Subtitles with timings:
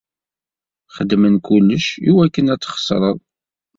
[0.95, 3.17] Xedmen kullec iwakken ad txeṣreḍ.